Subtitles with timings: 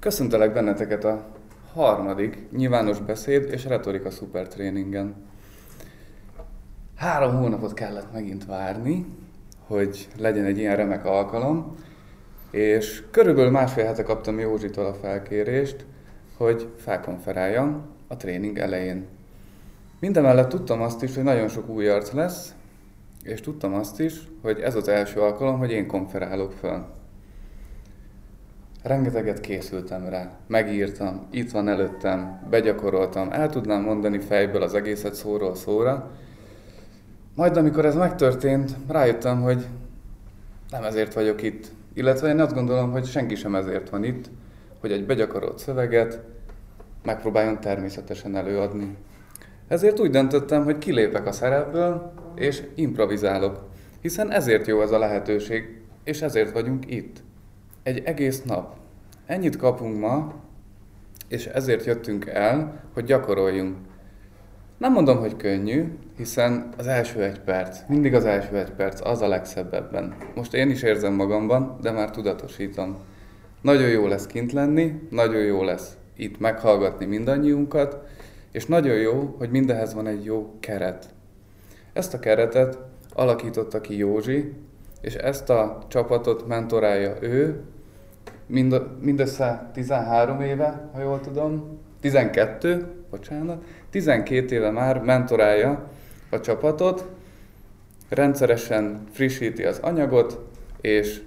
[0.00, 1.24] Köszöntelek benneteket a
[1.72, 5.14] harmadik nyilvános beszéd és retorika szupertréningen.
[6.96, 9.06] Három hónapot kellett megint várni,
[9.66, 11.76] hogy legyen egy ilyen remek alkalom,
[12.50, 15.84] és körülbelül másfél hete kaptam Józsitól a felkérést,
[16.36, 19.06] hogy felkonferáljam a tréning elején.
[20.00, 22.54] Mindemellett tudtam azt is, hogy nagyon sok új arc lesz,
[23.22, 26.97] és tudtam azt is, hogy ez az első alkalom, hogy én konferálok fel.
[28.82, 35.54] Rengeteget készültem rá, megírtam, itt van előttem, begyakoroltam, el tudnám mondani fejből az egészet szóról
[35.54, 36.10] szóra.
[37.34, 39.66] Majd amikor ez megtörtént, rájöttem, hogy
[40.70, 41.66] nem ezért vagyok itt.
[41.94, 44.30] Illetve én azt gondolom, hogy senki sem ezért van itt,
[44.80, 46.20] hogy egy begyakorolt szöveget
[47.04, 48.96] megpróbáljon természetesen előadni.
[49.68, 53.68] Ezért úgy döntöttem, hogy kilépek a szerepből, és improvizálok.
[54.00, 57.22] Hiszen ezért jó ez a lehetőség, és ezért vagyunk itt.
[57.88, 58.76] Egy egész nap.
[59.26, 60.34] Ennyit kapunk ma,
[61.28, 63.76] és ezért jöttünk el, hogy gyakoroljunk.
[64.78, 65.84] Nem mondom, hogy könnyű,
[66.16, 70.14] hiszen az első egy perc, mindig az első egy perc, az a legszebb ebben.
[70.34, 72.96] Most én is érzem magamban, de már tudatosítom.
[73.60, 77.98] Nagyon jó lesz kint lenni, nagyon jó lesz itt meghallgatni mindannyiunkat,
[78.52, 81.08] és nagyon jó, hogy mindehez van egy jó keret.
[81.92, 82.78] Ezt a keretet
[83.12, 84.52] alakította ki Józsi,
[85.00, 87.62] és ezt a csapatot mentorálja ő,
[88.48, 95.88] mind, mindössze 13 éve, ha jól tudom, 12, bocsánat, 12 éve már mentorálja
[96.30, 97.06] a csapatot,
[98.08, 100.46] rendszeresen frissíti az anyagot,
[100.80, 101.22] és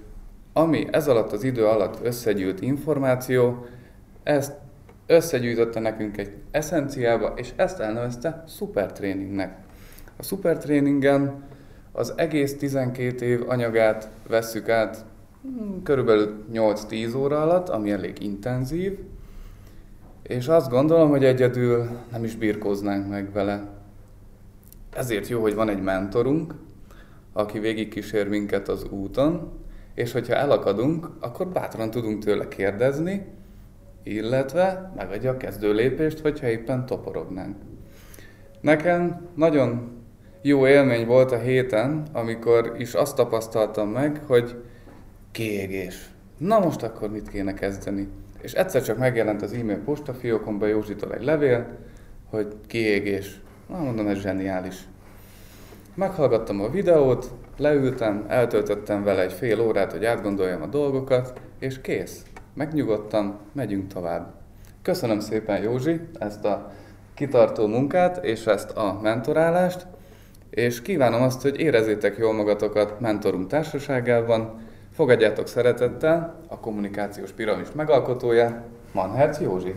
[0.52, 3.66] ami ez alatt az idő alatt összegyűlt információ,
[4.22, 4.52] ezt
[5.06, 9.56] összegyűjtötte nekünk egy eszenciába, és ezt elnevezte szupertréningnek.
[10.16, 11.42] A szupertréningen
[11.92, 15.04] az egész 12 év anyagát vesszük át
[15.82, 18.98] körülbelül 8-10 óra alatt, ami elég intenzív,
[20.22, 23.68] és azt gondolom, hogy egyedül nem is birkóznánk meg vele.
[24.92, 26.54] Ezért jó, hogy van egy mentorunk,
[27.32, 29.52] aki végigkísér minket az úton,
[29.94, 33.26] és hogyha elakadunk, akkor bátran tudunk tőle kérdezni,
[34.02, 37.56] illetve megadja a kezdő lépést, hogyha éppen toporognánk.
[38.60, 39.90] Nekem nagyon
[40.42, 44.62] jó élmény volt a héten, amikor is azt tapasztaltam meg, hogy
[45.32, 46.10] kiégés.
[46.38, 48.08] Na most akkor mit kéne kezdeni?
[48.40, 51.66] És egyszer csak megjelent az e-mail postafiókomba Józsitól egy levél,
[52.30, 53.40] hogy kiégés.
[53.68, 54.76] Na mondom, ez zseniális.
[55.94, 62.22] Meghallgattam a videót, leültem, eltöltöttem vele egy fél órát, hogy átgondoljam a dolgokat, és kész.
[62.54, 64.34] Megnyugodtam, megyünk tovább.
[64.82, 66.72] Köszönöm szépen Józsi ezt a
[67.14, 69.86] kitartó munkát és ezt a mentorálást,
[70.50, 74.60] és kívánom azt, hogy érezzétek jól magatokat mentorunk társaságában,
[74.94, 79.74] fogadjátok szeretettel a kommunikációs piramis megalkotója, Manherc Józsi.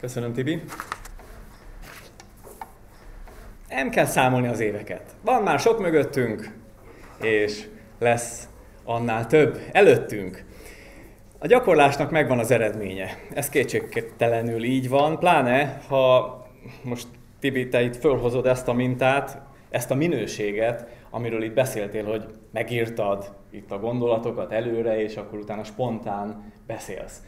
[0.00, 0.62] Köszönöm, Tibi.
[3.68, 5.02] Nem kell számolni az éveket.
[5.22, 6.50] Van már sok mögöttünk,
[7.20, 8.48] és lesz
[8.84, 10.44] annál több előttünk.
[11.38, 13.18] A gyakorlásnak megvan az eredménye.
[13.34, 16.46] Ez kétségtelenül így van, pláne ha
[16.82, 17.06] most
[17.40, 23.32] Tibi, te itt fölhozod ezt a mintát, ezt a minőséget, amiről itt beszéltél, hogy megírtad
[23.50, 27.22] itt a gondolatokat előre, és akkor utána spontán beszélsz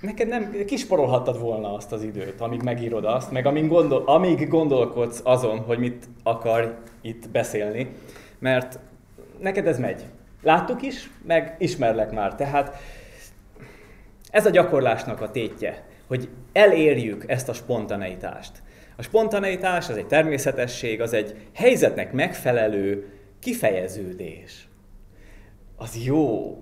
[0.00, 5.20] neked nem kisporolhattad volna azt az időt, amíg megírod azt, meg amíg, gondol, amíg gondolkodsz
[5.24, 7.94] azon, hogy mit akar itt beszélni,
[8.38, 8.78] mert
[9.40, 10.04] neked ez megy.
[10.42, 12.34] Láttuk is, meg ismerlek már.
[12.34, 12.76] Tehát
[14.30, 18.62] ez a gyakorlásnak a tétje, hogy elérjük ezt a spontaneitást.
[18.96, 24.68] A spontaneitás az egy természetesség, az egy helyzetnek megfelelő kifejeződés.
[25.76, 26.56] Az jó,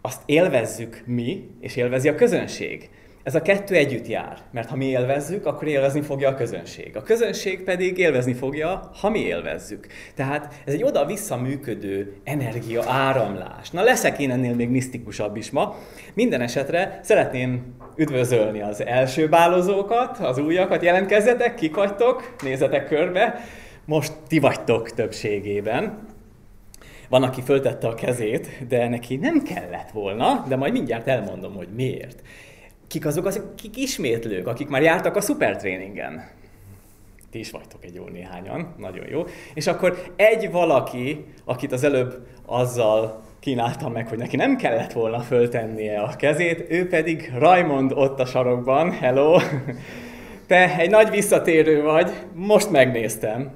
[0.00, 2.90] azt élvezzük mi, és élvezi a közönség.
[3.22, 6.96] Ez a kettő együtt jár, mert ha mi élvezzük, akkor élvezni fogja a közönség.
[6.96, 9.86] A közönség pedig élvezni fogja, ha mi élvezzük.
[10.14, 13.70] Tehát ez egy oda-vissza működő energia áramlás.
[13.70, 15.76] Na leszek én ennél még misztikusabb is ma.
[16.14, 20.82] Minden esetre szeretném üdvözölni az első bálozókat, az újakat.
[20.82, 23.44] Jelentkezzetek, kik vagytok, nézzetek körbe.
[23.84, 25.98] Most ti vagytok többségében.
[27.08, 31.68] Van, aki föltette a kezét, de neki nem kellett volna, de majd mindjárt elmondom, hogy
[31.74, 32.22] miért.
[32.92, 36.28] Kik azok, azok kik ismétlők, akik már jártak a szupertréningen?
[37.30, 39.24] Ti is vagytok egy jó néhányan, nagyon jó.
[39.54, 45.20] És akkor egy valaki, akit az előbb azzal kínáltam meg, hogy neki nem kellett volna
[45.20, 49.38] föltennie a kezét, ő pedig Raymond ott a sarokban, hello!
[50.46, 53.50] te egy nagy visszatérő vagy, most megnéztem.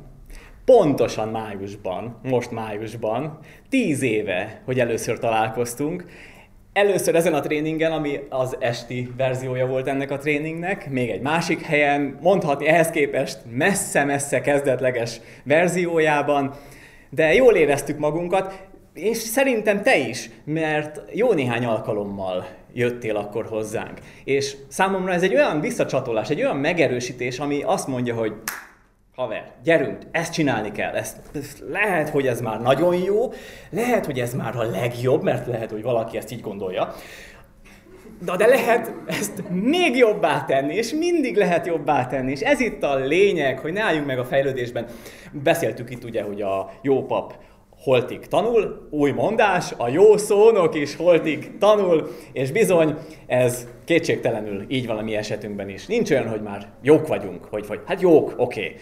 [0.65, 3.39] Pontosan májusban, most májusban,
[3.69, 6.05] tíz éve, hogy először találkoztunk,
[6.77, 11.63] Először ezen a tréningen, ami az esti verziója volt ennek a tréningnek, még egy másik
[11.63, 16.55] helyen, mondhatni ehhez képest messze-messze kezdetleges verziójában,
[17.11, 23.99] de jól éreztük magunkat, és szerintem te is, mert jó néhány alkalommal jöttél akkor hozzánk.
[24.25, 28.33] És számomra ez egy olyan visszacsatolás, egy olyan megerősítés, ami azt mondja, hogy
[29.17, 30.95] haver, gyerünk, ezt csinálni kell.
[30.95, 33.33] Ezt, ezt lehet, hogy ez már nagyon jó,
[33.71, 36.95] lehet, hogy ez már a legjobb, mert lehet, hogy valaki ezt így gondolja.
[38.25, 42.83] De, de lehet ezt még jobbá tenni, és mindig lehet jobbá tenni, és ez itt
[42.83, 44.87] a lényeg, hogy ne álljunk meg a fejlődésben.
[45.33, 47.35] Beszéltük itt ugye, hogy a jó pap
[47.83, 52.95] holtig tanul, új mondás, a jó szónok is holtig tanul, és bizony
[53.27, 55.87] ez kétségtelenül így van a mi esetünkben is.
[55.87, 58.77] Nincs olyan, hogy már jók vagyunk, hogy, hogy hát jók, oké, okay,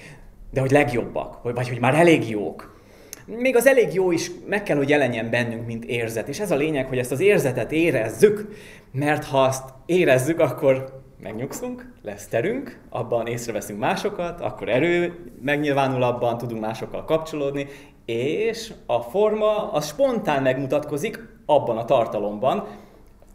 [0.55, 2.83] de hogy legjobbak, vagy hogy már elég jók.
[3.27, 6.29] Még az elég jó is meg kell, hogy jelenjen bennünk, mint érzet.
[6.29, 8.49] És ez a lényeg, hogy ezt az érzetet érezzük,
[8.93, 16.39] mert ha azt érezzük, akkor megnyugszunk, lesz terünk, abban észreveszünk másokat, akkor erő megnyilvánul abban,
[16.39, 17.67] tudunk másokkal kapcsolódni,
[18.05, 22.67] és a forma az spontán megmutatkozik abban a tartalomban,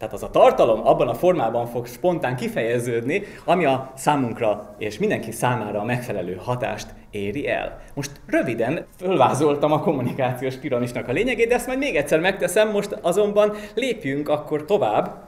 [0.00, 5.30] tehát az a tartalom abban a formában fog spontán kifejeződni, ami a számunkra és mindenki
[5.30, 7.80] számára a megfelelő hatást éri el.
[7.94, 12.98] Most röviden fölvázoltam a kommunikációs piramisnak a lényegét, de ezt majd még egyszer megteszem, most
[13.02, 15.22] azonban lépjünk akkor tovább.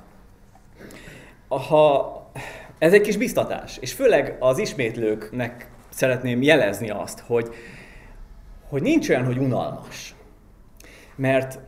[1.49, 2.31] Ha
[2.79, 7.49] ez egy kis biztatás, és főleg az ismétlőknek szeretném jelezni azt, hogy,
[8.69, 10.15] hogy nincs olyan, hogy unalmas.
[11.17, 11.59] Mert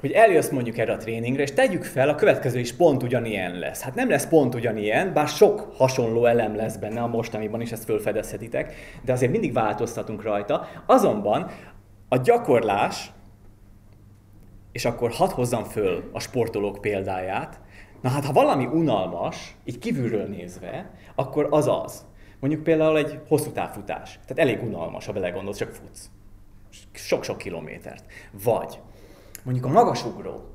[0.00, 3.82] hogy eljössz mondjuk erre a tréningre, és tegyük fel, a következő is pont ugyanilyen lesz.
[3.82, 7.84] Hát nem lesz pont ugyanilyen, bár sok hasonló elem lesz benne a mostaniban is, ezt
[7.84, 8.74] fölfedezhetitek,
[9.04, 10.68] de azért mindig változtatunk rajta.
[10.86, 11.50] Azonban
[12.08, 13.12] a gyakorlás,
[14.72, 17.60] és akkor hadd hozzam föl a sportolók példáját,
[18.02, 22.06] na hát ha valami unalmas, így kívülről nézve, akkor az az.
[22.40, 24.18] Mondjuk például egy hosszú távfutás.
[24.26, 26.10] Tehát elég unalmas, ha belegondolsz, csak futsz.
[26.92, 28.04] Sok-sok kilométert.
[28.44, 28.78] Vagy
[29.44, 30.50] Mondjuk a magasugró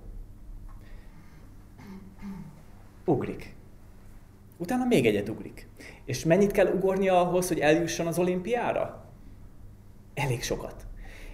[3.06, 3.56] ugrik.
[4.58, 5.68] Utána még egyet ugrik.
[6.06, 9.06] És mennyit kell ugornia ahhoz, hogy eljusson az olimpiára?
[10.14, 10.86] Elég sokat.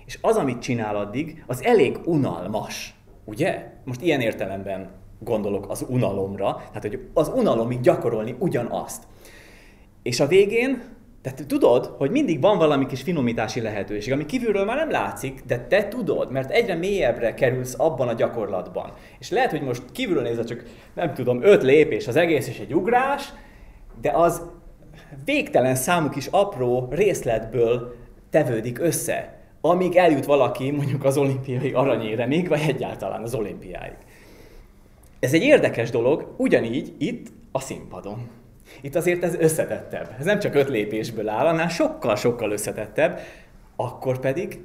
[0.06, 2.96] És az, amit csinál addig, az elég unalmas.
[3.26, 3.74] Ugye?
[3.86, 9.04] Most ilyen értelemben gondolok az unalomra, tehát hogy az unalomig gyakorolni ugyanazt.
[10.04, 10.84] És a végén
[11.22, 15.60] tehát tudod, hogy mindig van valami kis finomítási lehetőség, ami kívülről már nem látszik, de
[15.60, 18.92] te tudod, mert egyre mélyebbre kerülsz abban a gyakorlatban.
[19.20, 20.64] És lehet, hogy most kívülről nézve csak,
[20.94, 23.34] nem tudom, öt lépés az egész és egy ugrás,
[24.02, 24.42] de az
[25.26, 27.96] végtelen számú kis apró részletből
[28.30, 33.96] tevődik össze, amíg eljut valaki mondjuk az olimpiai aranyéremig, vagy egyáltalán az olimpiáig.
[35.20, 38.30] Ez egy érdekes dolog, ugyanígy itt a színpadon.
[38.82, 40.16] Itt azért ez összetettebb.
[40.20, 43.20] Ez nem csak öt lépésből áll, annál sokkal-sokkal összetettebb.
[43.76, 44.60] Akkor pedig,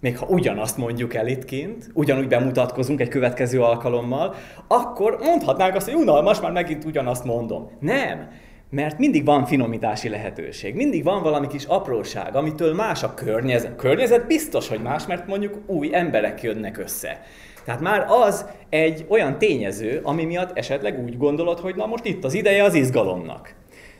[0.00, 4.34] még ha ugyanazt mondjuk el itt kint, ugyanúgy bemutatkozunk egy következő alkalommal,
[4.68, 7.70] akkor mondhatnánk azt, hogy unalmas, már megint ugyanazt mondom.
[7.80, 8.28] Nem,
[8.70, 13.72] mert mindig van finomítási lehetőség, mindig van valami kis apróság, amitől más a környezet.
[13.72, 17.20] A környezet biztos, hogy más, mert mondjuk új emberek jönnek össze.
[17.64, 22.24] Tehát már az egy olyan tényező, ami miatt esetleg úgy gondolod, hogy na most itt
[22.24, 23.54] az ideje az izgalomnak.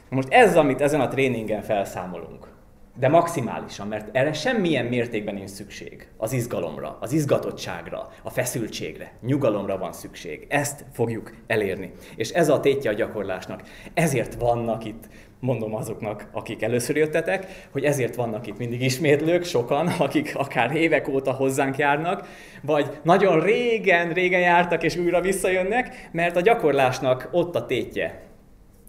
[0.08, 2.52] Most ez, amit ezen a tréningen felszámolunk.
[2.98, 6.08] De maximálisan, mert erre semmilyen mértékben nincs szükség.
[6.16, 10.46] Az izgalomra, az izgatottságra, a feszültségre, nyugalomra van szükség.
[10.48, 11.92] Ezt fogjuk elérni.
[12.16, 13.62] És ez a tétje a gyakorlásnak.
[13.94, 15.04] Ezért vannak itt
[15.44, 21.08] mondom azoknak, akik először jöttetek, hogy ezért vannak itt mindig ismétlők, sokan, akik akár évek
[21.08, 22.28] óta hozzánk járnak,
[22.62, 28.22] vagy nagyon régen, régen jártak és újra visszajönnek, mert a gyakorlásnak ott a tétje,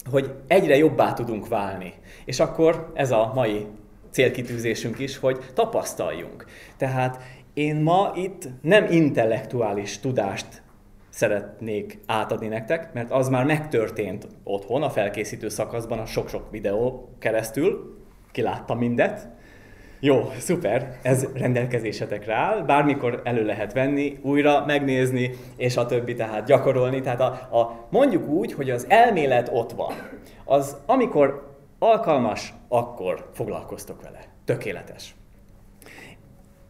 [0.10, 1.94] hogy egyre jobbá tudunk válni.
[2.26, 3.66] És akkor ez a mai
[4.12, 6.46] célkitűzésünk is, hogy tapasztaljunk.
[6.78, 7.22] Tehát
[7.54, 10.64] én ma itt nem intellektuális tudást
[11.16, 17.98] szeretnék átadni nektek, mert az már megtörtént otthon, a felkészítő szakaszban, a sok-sok videó keresztül.
[18.32, 19.28] Kiláttam mindet.
[20.00, 26.46] Jó, szuper, ez rendelkezésetekre áll, bármikor elő lehet venni, újra megnézni, és a többi, tehát
[26.46, 27.02] gyakorolni.
[27.02, 29.94] Tehát a, a, mondjuk úgy, hogy az elmélet ott van.
[30.46, 34.20] Az, amikor alkalmas, akkor foglalkoztok vele.
[34.46, 35.16] Tökéletes.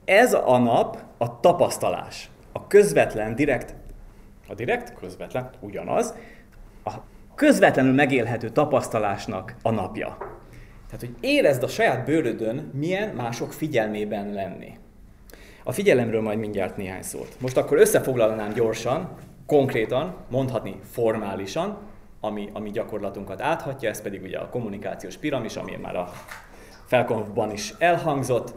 [0.05, 3.75] Ez a nap a tapasztalás, a közvetlen, direkt
[4.47, 6.13] a direkt, közvetlen, ugyanaz.
[6.83, 6.91] A
[7.35, 10.17] közvetlenül megélhető tapasztalásnak a napja.
[10.85, 14.77] Tehát, hogy érezd a saját bőrödön, milyen mások figyelmében lenni.
[15.63, 17.35] A figyelemről majd mindjárt néhány szót.
[17.39, 19.09] Most akkor összefoglalnám gyorsan,
[19.45, 21.77] konkrétan, mondhatni formálisan,
[22.19, 26.11] ami, ami gyakorlatunkat áthatja, ez pedig ugye a kommunikációs piramis, ami már a
[26.85, 28.53] felkonfban is elhangzott.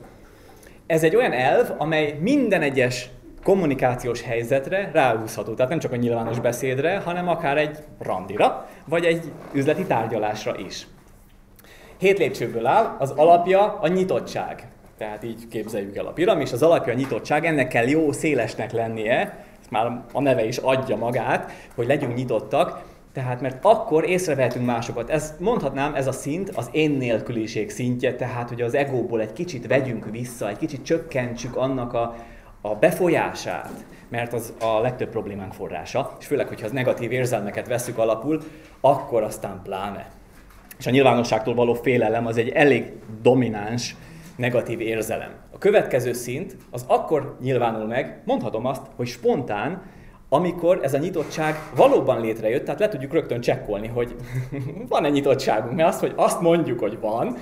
[0.87, 3.11] Ez egy olyan elv, amely minden egyes
[3.49, 5.55] kommunikációs helyzetre ráhúzható.
[5.55, 10.87] Tehát nem csak a nyilvános beszédre, hanem akár egy randira, vagy egy üzleti tárgyalásra is.
[11.99, 14.69] Hét lépcsőből áll, az alapja a nyitottság.
[14.99, 19.45] Tehát így képzeljük el a piramis, az alapja a nyitottság, ennek kell jó szélesnek lennie,
[19.71, 25.11] már a neve is adja magát, hogy legyünk nyitottak, tehát, mert akkor észrevehetünk másokat.
[25.11, 29.67] Ez, mondhatnám, ez a szint az én nélküliség szintje, tehát, hogy az egóból egy kicsit
[29.67, 32.15] vegyünk vissza, egy kicsit csökkentsük annak a,
[32.61, 37.99] a befolyását, mert az a legtöbb problémánk forrása, és főleg, hogyha az negatív érzelmeket veszük
[37.99, 38.43] alapul,
[38.81, 40.11] akkor aztán pláne.
[40.79, 43.97] És a nyilvánosságtól való félelem az egy elég domináns
[44.37, 45.31] negatív érzelem.
[45.51, 49.83] A következő szint az akkor nyilvánul meg, mondhatom azt, hogy spontán,
[50.29, 54.17] amikor ez a nyitottság valóban létrejött, tehát le tudjuk rögtön csekkolni, hogy
[54.89, 57.37] van-e nyitottságunk, mert azt, hogy azt mondjuk, hogy van,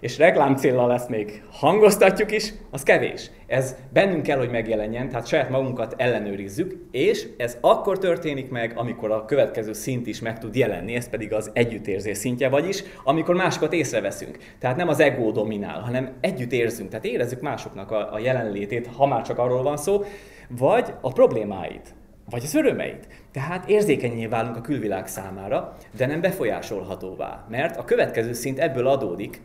[0.00, 3.30] és reklám célra ezt még hangoztatjuk is, az kevés.
[3.46, 9.10] Ez bennünk kell, hogy megjelenjen, tehát saját magunkat ellenőrizzük, és ez akkor történik meg, amikor
[9.10, 13.72] a következő szint is meg tud jelenni, ez pedig az együttérzés szintje, vagyis amikor másokat
[13.72, 14.38] észreveszünk.
[14.58, 19.06] Tehát nem az ego dominál, hanem együtt érzünk, tehát érezzük másoknak a, a jelenlétét, ha
[19.06, 20.04] már csak arról van szó,
[20.48, 21.94] vagy a problémáit,
[22.30, 23.08] vagy az örömeit.
[23.32, 29.40] Tehát érzékenyé válunk a külvilág számára, de nem befolyásolhatóvá, mert a következő szint ebből adódik,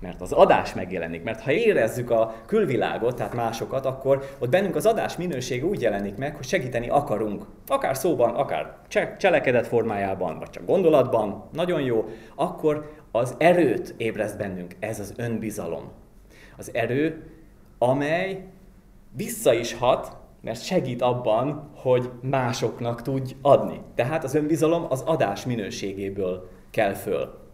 [0.00, 1.22] mert az adás megjelenik.
[1.22, 6.16] Mert ha érezzük a külvilágot, tehát másokat, akkor ott bennünk az adás minősége úgy jelenik
[6.16, 7.44] meg, hogy segíteni akarunk.
[7.66, 8.76] Akár szóban, akár
[9.18, 15.90] cselekedet formájában, vagy csak gondolatban, nagyon jó, akkor az erőt ébreszt bennünk, ez az önbizalom.
[16.56, 17.30] Az erő,
[17.78, 18.44] amely
[19.16, 23.80] vissza is hat, mert segít abban, hogy másoknak tudj adni.
[23.94, 27.47] Tehát az önbizalom az adás minőségéből kell föl.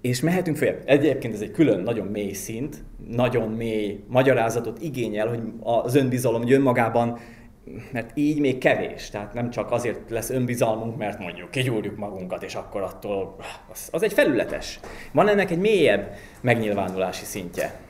[0.00, 0.76] És mehetünk fel.
[0.84, 6.52] Egyébként ez egy külön, nagyon mély szint, nagyon mély magyarázatot igényel, hogy az önbizalom, hogy
[6.52, 7.18] önmagában
[7.92, 9.10] mert így még kevés.
[9.10, 13.36] Tehát nem csak azért lesz önbizalmunk, mert mondjuk kigyúrjuk magunkat, és akkor attól
[13.72, 14.80] az, az egy felületes.
[15.12, 17.80] Van ennek egy mélyebb megnyilvánulási szintje.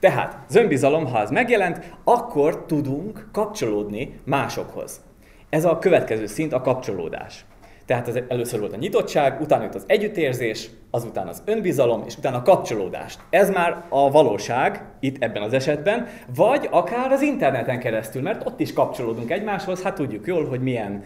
[0.00, 5.00] Tehát az önbizalom, ha ez megjelent, akkor tudunk kapcsolódni másokhoz.
[5.48, 7.44] Ez a következő szint, a kapcsolódás.
[7.86, 12.36] Tehát ez először volt a nyitottság, utána jött az együttérzés, azután az önbizalom, és utána
[12.36, 13.20] a kapcsolódást.
[13.30, 18.60] Ez már a valóság, itt ebben az esetben, vagy akár az interneten keresztül, mert ott
[18.60, 21.02] is kapcsolódunk egymáshoz, hát tudjuk jól, hogy milyen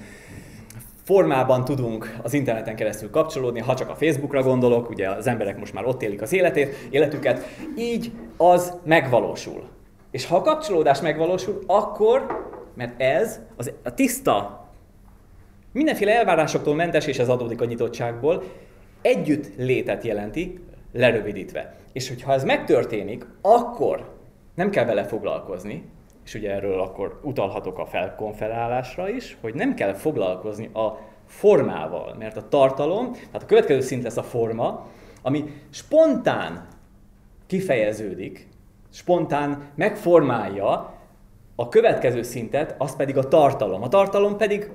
[1.09, 5.75] formában tudunk az interneten keresztül kapcsolódni, ha csak a Facebookra gondolok, ugye az emberek most
[5.75, 9.63] már ott élik az életét, életüket, így az megvalósul.
[10.11, 14.68] És ha a kapcsolódás megvalósul, akkor, mert ez az, a tiszta
[15.73, 18.43] mindenféle elvárásoktól mentes, és ez adódik a nyitottságból,
[19.03, 20.61] együtt létet jelenti,
[20.93, 21.75] lerövidítve.
[21.93, 24.17] És hogyha ez megtörténik, akkor
[24.55, 25.85] nem kell vele foglalkozni,
[26.25, 32.37] és ugye erről akkor utalhatok a felkonferálásra is, hogy nem kell foglalkozni a formával, mert
[32.37, 34.87] a tartalom, tehát a következő szint lesz a forma,
[35.23, 36.67] ami spontán
[37.47, 38.49] kifejeződik,
[38.91, 40.95] spontán megformálja
[41.55, 43.83] a következő szintet, az pedig a tartalom.
[43.83, 44.71] A tartalom pedig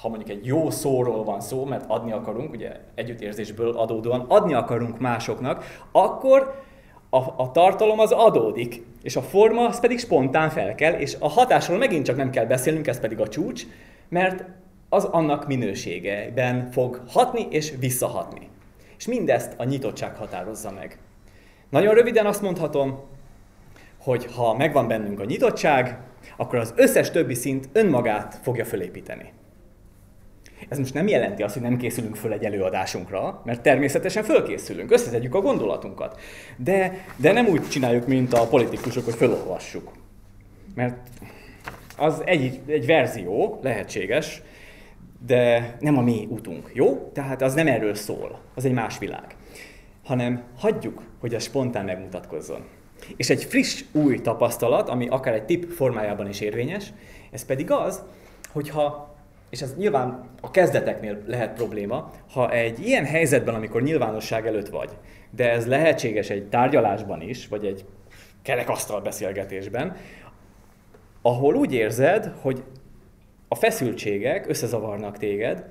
[0.00, 4.98] ha mondjuk egy jó szóról van szó, mert adni akarunk, ugye együttérzésből adódóan adni akarunk
[4.98, 6.64] másoknak, akkor
[7.10, 11.28] a, a tartalom az adódik, és a forma az pedig spontán fel kell, és a
[11.28, 13.62] hatásról megint csak nem kell beszélnünk, ez pedig a csúcs,
[14.08, 14.44] mert
[14.88, 18.48] az annak minőségeben fog hatni és visszahatni.
[18.98, 20.98] És mindezt a nyitottság határozza meg.
[21.68, 22.98] Nagyon röviden azt mondhatom,
[23.98, 25.98] hogy ha megvan bennünk a nyitottság,
[26.36, 29.32] akkor az összes többi szint önmagát fogja fölépíteni.
[30.68, 35.34] Ez most nem jelenti azt, hogy nem készülünk föl egy előadásunkra, mert természetesen fölkészülünk, összeszedjük
[35.34, 36.20] a gondolatunkat.
[36.56, 39.92] De, de nem úgy csináljuk, mint a politikusok, hogy felolvassuk.
[40.74, 40.96] Mert
[41.96, 44.42] az egy, egy verzió, lehetséges,
[45.26, 47.10] de nem a mi utunk, jó?
[47.12, 49.36] Tehát az nem erről szól, az egy más világ.
[50.04, 52.64] Hanem hagyjuk, hogy a spontán megmutatkozzon.
[53.16, 56.92] És egy friss, új tapasztalat, ami akár egy tip formájában is érvényes,
[57.30, 58.02] ez pedig az,
[58.52, 59.15] hogyha
[59.50, 64.90] és ez nyilván a kezdeteknél lehet probléma, ha egy ilyen helyzetben, amikor nyilvánosság előtt vagy,
[65.30, 67.84] de ez lehetséges egy tárgyalásban is, vagy egy
[68.42, 69.96] kerekasztal beszélgetésben,
[71.22, 72.64] ahol úgy érzed, hogy
[73.48, 75.64] a feszültségek összezavarnak téged,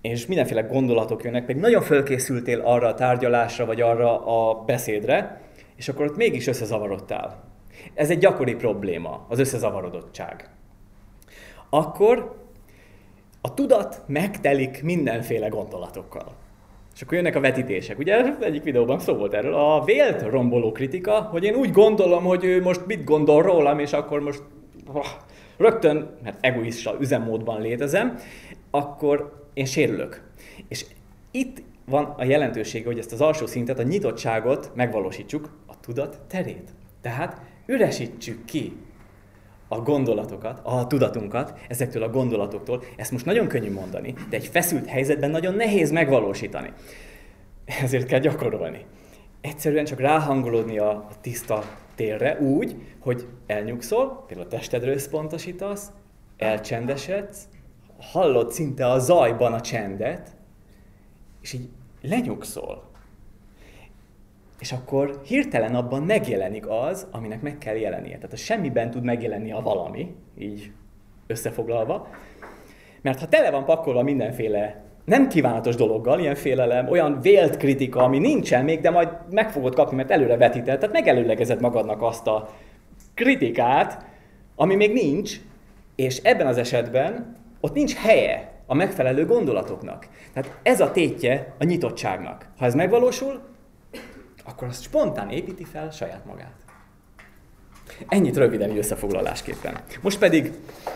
[0.00, 5.40] és mindenféle gondolatok jönnek, pedig nagyon fölkészültél arra a tárgyalásra, vagy arra a beszédre,
[5.76, 7.44] és akkor ott mégis összezavarodtál.
[7.94, 10.50] Ez egy gyakori probléma, az összezavarodottság.
[11.70, 12.36] Akkor
[13.40, 16.34] a tudat megtelik mindenféle gondolatokkal.
[16.94, 17.98] És akkor jönnek a vetítések.
[17.98, 22.44] Ugye egyik videóban szó volt erről, a vélt romboló kritika, hogy én úgy gondolom, hogy
[22.44, 24.42] ő most mit gondol rólam, és akkor most
[24.92, 25.06] oh,
[25.56, 28.18] rögtön, mert egoista üzemmódban létezem,
[28.70, 30.22] akkor én sérülök.
[30.68, 30.86] És
[31.30, 36.70] itt van a jelentősége, hogy ezt az alsó szintet, a nyitottságot megvalósítsuk, a tudat terét.
[37.00, 38.72] Tehát üresítsük ki
[39.72, 42.82] a gondolatokat, a tudatunkat ezektől a gondolatoktól.
[42.96, 46.72] Ezt most nagyon könnyű mondani, de egy feszült helyzetben nagyon nehéz megvalósítani.
[47.82, 48.84] Ezért kell gyakorolni.
[49.40, 51.62] Egyszerűen csak ráhangolódni a tiszta
[51.94, 55.90] térre úgy, hogy elnyugszol, például a testedre összpontosítasz,
[56.36, 57.48] elcsendesedsz,
[57.98, 60.36] hallod szinte a zajban a csendet,
[61.42, 61.68] és így
[62.02, 62.89] lenyugszol.
[64.60, 68.16] És akkor hirtelen abban megjelenik az, aminek meg kell jelennie.
[68.16, 70.70] Tehát a semmiben tud megjelenni a valami, így
[71.26, 72.08] összefoglalva.
[73.02, 78.18] Mert ha tele van pakolva mindenféle nem kívánatos dologgal, ilyen félelem, olyan vélt kritika, ami
[78.18, 82.48] nincsen még, de majd meg fogod kapni, mert előre vetített, tehát megelőlegezed magadnak azt a
[83.14, 84.04] kritikát,
[84.56, 85.36] ami még nincs,
[85.94, 90.08] és ebben az esetben ott nincs helye a megfelelő gondolatoknak.
[90.32, 92.46] Tehát ez a tétje a nyitottságnak.
[92.58, 93.40] Ha ez megvalósul,
[94.44, 96.52] akkor azt spontán építi fel saját magát.
[98.08, 99.80] Ennyit röviden összefoglalásképpen.
[100.00, 100.52] Most pedig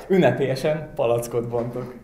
[0.08, 1.94] ünnepélyesen palackot bontok.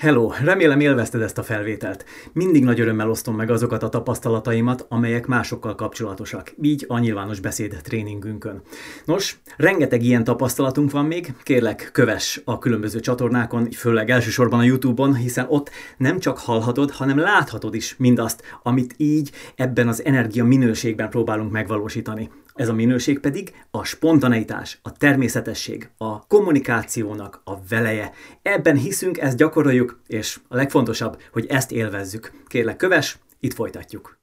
[0.00, 2.04] Hello, remélem élvezted ezt a felvételt.
[2.32, 7.76] Mindig nagy örömmel osztom meg azokat a tapasztalataimat, amelyek másokkal kapcsolatosak, így a nyilvános beszéd
[7.82, 8.62] tréningünkön.
[9.04, 15.14] Nos, rengeteg ilyen tapasztalatunk van még, kérlek kövess a különböző csatornákon, főleg elsősorban a Youtube-on,
[15.14, 21.10] hiszen ott nem csak hallhatod, hanem láthatod is mindazt, amit így ebben az energia minőségben
[21.10, 22.30] próbálunk megvalósítani.
[22.60, 28.12] Ez a minőség pedig a spontaneitás, a természetesség, a kommunikációnak a veleje.
[28.42, 32.32] Ebben hiszünk, ezt gyakoroljuk, és a legfontosabb, hogy ezt élvezzük.
[32.46, 34.19] Kérlek, köves, itt folytatjuk.